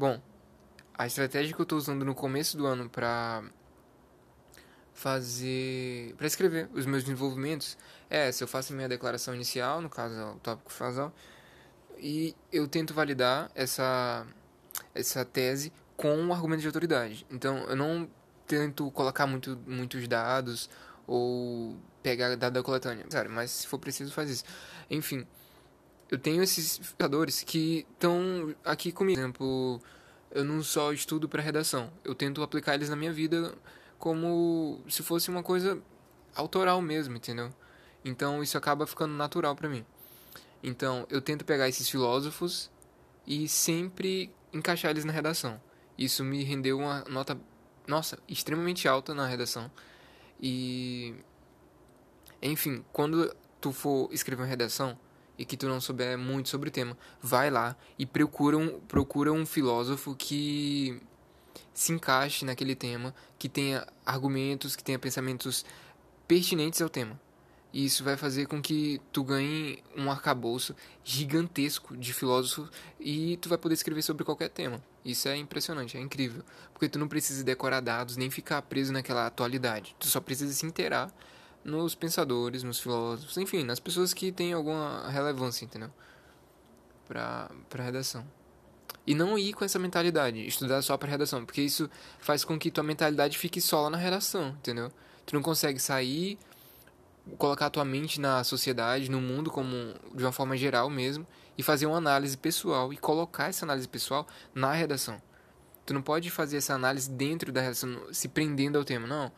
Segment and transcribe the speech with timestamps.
[0.00, 0.18] Bom,
[0.96, 3.42] a estratégia que eu estou usando no começo do ano para
[4.94, 7.76] fazer para escrever os meus desenvolvimentos
[8.08, 11.12] é se eu faço minha declaração inicial no caso é o tópico fasal
[11.98, 14.26] e eu tento validar essa
[14.94, 17.26] essa tese com um argumento de autoridade.
[17.30, 18.08] Então eu não
[18.46, 20.70] tento colocar muito muitos dados
[21.06, 24.44] ou pegar dado da coletânea sabe mas se for preciso faz isso.
[24.88, 25.26] Enfim
[26.10, 29.82] eu tenho esses jogadores que estão aqui comigo por exemplo
[30.32, 33.54] eu não só estudo para redação eu tento aplicar eles na minha vida
[34.00, 35.80] como se fosse uma coisa
[36.34, 37.52] autoral mesmo, entendeu?
[38.04, 39.84] Então isso acaba ficando natural para mim.
[40.62, 42.70] Então eu tento pegar esses filósofos
[43.26, 45.60] e sempre encaixar eles na redação.
[45.98, 47.38] Isso me rendeu uma nota,
[47.86, 49.70] nossa, extremamente alta na redação.
[50.40, 51.14] E
[52.40, 54.98] enfim, quando tu for escrever uma redação
[55.40, 59.32] e que tu não souber muito sobre o tema, vai lá e procura um, procura
[59.32, 61.00] um filósofo que
[61.72, 65.64] se encaixe naquele tema, que tenha argumentos, que tenha pensamentos
[66.28, 67.18] pertinentes ao tema.
[67.72, 72.68] E isso vai fazer com que tu ganhe um arcabouço gigantesco de filósofos
[72.98, 74.82] e tu vai poder escrever sobre qualquer tema.
[75.02, 76.44] Isso é impressionante, é incrível.
[76.74, 79.96] Porque tu não precisa decorar dados nem ficar preso naquela atualidade.
[79.98, 81.10] Tu só precisa se inteirar
[81.64, 85.90] nos pensadores, nos filósofos, enfim, nas pessoas que têm alguma relevância, entendeu?
[87.06, 88.26] Para a redação.
[89.06, 92.70] E não ir com essa mentalidade, estudar só para redação, porque isso faz com que
[92.70, 94.90] tua mentalidade fique só lá na redação, entendeu?
[95.26, 96.38] Tu não consegue sair,
[97.38, 101.86] colocar tua mente na sociedade, no mundo como de uma forma geral mesmo, e fazer
[101.86, 105.20] uma análise pessoal e colocar essa análise pessoal na redação.
[105.84, 109.32] Tu não pode fazer essa análise dentro da redação, se prendendo ao tema, não.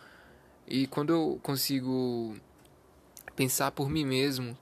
[0.67, 2.37] E quando eu consigo
[3.35, 4.57] pensar por mim mesmo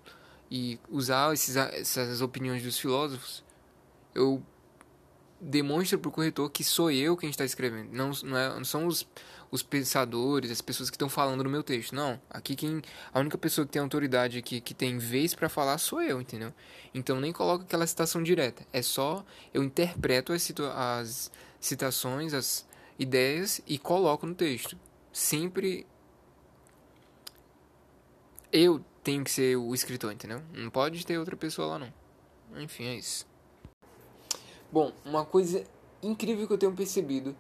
[0.50, 3.44] e usar esses, essas opiniões dos filósofos,
[4.14, 4.42] eu
[5.40, 7.90] demonstra para o corretor que sou eu quem está escrevendo.
[7.92, 9.06] Não, não, é, não são os,
[9.50, 11.94] os pensadores, as pessoas que estão falando no meu texto.
[11.94, 12.20] Não.
[12.28, 12.82] Aqui quem.
[13.12, 16.52] A única pessoa que tem autoridade aqui, que tem vez para falar, sou eu, entendeu?
[16.94, 18.66] Então nem coloco aquela citação direta.
[18.72, 19.24] É só
[19.54, 22.66] eu interpreto as, as citações, as
[22.98, 24.76] ideias e coloco no texto.
[25.12, 25.86] Sempre.
[28.52, 30.42] Eu tenho que ser o escritor, entendeu?
[30.52, 31.92] Não pode ter outra pessoa lá, não.
[32.60, 33.26] Enfim, é isso.
[34.72, 35.64] Bom, uma coisa
[36.02, 37.36] incrível que eu tenho percebido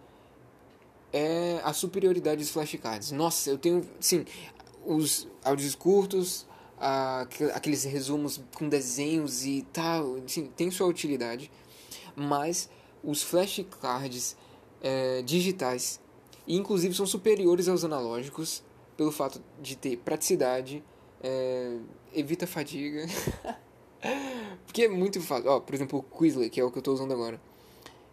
[1.12, 3.10] é a superioridade dos flashcards.
[3.10, 4.24] Nossa, eu tenho, sim,
[4.84, 6.46] os áudios curtos,
[7.54, 11.50] aqueles resumos com desenhos e tal, sim, tem sua utilidade,
[12.14, 12.70] mas
[13.02, 14.36] os flashcards
[14.80, 16.00] é, digitais,
[16.56, 18.62] inclusive, são superiores aos analógicos
[18.96, 20.84] pelo fato de ter praticidade,
[21.22, 21.78] é,
[22.14, 23.06] evita fadiga.
[24.66, 25.50] Porque é muito fácil.
[25.50, 27.40] Ó, por exemplo, o Quizlet, que é o que eu estou usando agora.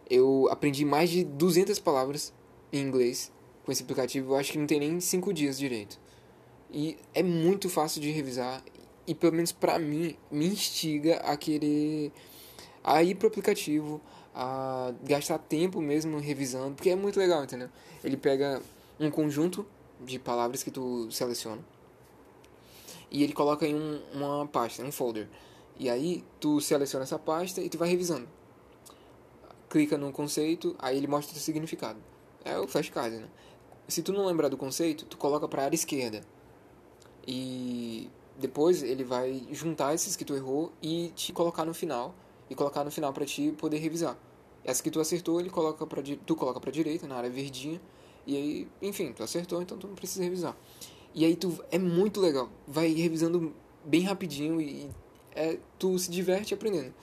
[0.09, 2.33] Eu aprendi mais de 200 palavras
[2.71, 3.31] em inglês
[3.65, 4.33] com esse aplicativo.
[4.33, 5.99] Eu acho que não tem nem 5 dias direito.
[6.71, 8.63] E é muito fácil de revisar.
[9.05, 12.11] E pelo menos pra mim, me instiga a querer
[12.83, 14.01] a ir pro aplicativo,
[14.39, 17.69] a gastar tempo mesmo revisando, porque é muito legal, entendeu?
[18.03, 18.61] Ele pega
[18.99, 19.65] um conjunto
[19.99, 21.63] de palavras que tu seleciona
[23.09, 25.27] e ele coloca em um, uma pasta, um folder.
[25.79, 28.27] E aí tu seleciona essa pasta e tu vai revisando.
[29.69, 31.99] Clica no conceito, aí ele mostra o significado.
[32.45, 33.27] É o flashcard, né?
[33.87, 36.21] Se tu não lembrar do conceito, tu coloca para a área esquerda.
[37.25, 42.13] E depois ele vai juntar esses que tu errou e te colocar no final
[42.49, 44.17] e colocar no final para ti poder revisar.
[44.63, 47.79] Essa que tu acertou, ele coloca para tu coloca para direita na área verdinha
[48.27, 50.55] e aí, enfim, tu acertou, então tu não precisa revisar.
[51.15, 54.89] E aí tu é muito legal, vai revisando bem rapidinho e
[55.33, 56.93] é, tu se diverte aprendendo.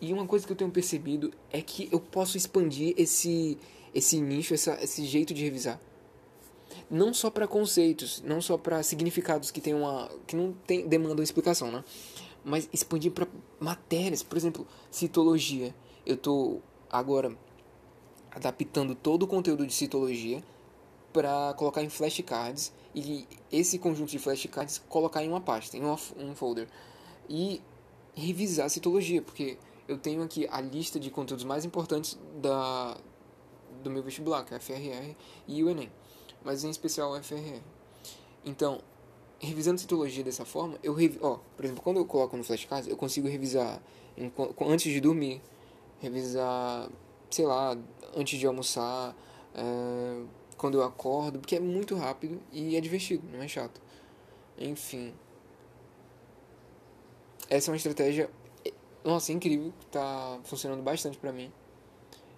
[0.00, 3.58] E uma coisa que eu tenho percebido é que eu posso expandir esse,
[3.94, 5.78] esse nicho, essa, esse jeito de revisar.
[6.90, 11.22] Não só para conceitos, não só para significados que tem uma que não tem demandam
[11.22, 11.84] explicação, né?
[12.42, 13.26] Mas expandir para
[13.60, 15.74] matérias, por exemplo, citologia.
[16.08, 16.60] Eu tô
[16.90, 17.36] agora
[18.30, 20.42] adaptando todo o conteúdo de citologia
[21.12, 26.34] para colocar em flashcards e esse conjunto de flashcards colocar em uma pasta, em um
[26.34, 26.66] folder
[27.28, 27.60] e
[28.14, 32.96] revisar a citologia, porque eu tenho aqui a lista de conteúdos mais importantes da,
[33.82, 35.14] do meu vestibular, que é a FRR
[35.46, 35.92] e o Enem,
[36.42, 37.60] mas em especial a FRR.
[38.46, 38.80] Então,
[39.38, 42.96] revisando citologia dessa forma, eu revi ó, por exemplo, quando eu coloco no flashcards, eu
[42.96, 43.82] consigo revisar
[44.66, 45.42] antes de dormir,
[46.00, 46.88] revisar,
[47.30, 47.76] sei lá,
[48.16, 49.16] antes de almoçar,
[49.54, 50.22] é,
[50.56, 53.80] quando eu acordo, porque é muito rápido e é divertido, não é chato.
[54.58, 55.14] Enfim,
[57.48, 58.30] essa é uma estratégia,
[59.04, 61.52] nossa, incrível, que tá funcionando bastante para mim.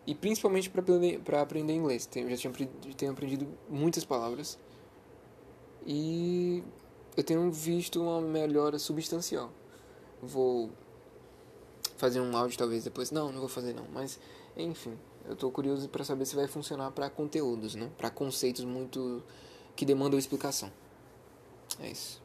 [0.06, 2.08] e principalmente para aprender, aprender inglês.
[2.16, 2.52] Eu já tinha
[2.96, 4.58] tenho aprendido muitas palavras
[5.86, 6.62] e
[7.16, 9.52] eu tenho visto uma melhora substancial.
[10.22, 10.70] Vou
[12.00, 13.10] fazer um áudio talvez depois.
[13.10, 14.18] Não, não vou fazer não, mas
[14.56, 17.90] enfim, eu estou curioso para saber se vai funcionar para conteúdos, né?
[17.98, 19.22] Para conceitos muito
[19.76, 20.72] que demandam explicação.
[21.78, 22.20] É isso.